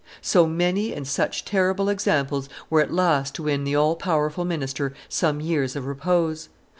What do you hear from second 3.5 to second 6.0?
the all powerful minister some years of